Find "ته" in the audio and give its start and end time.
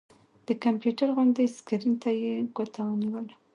2.01-2.09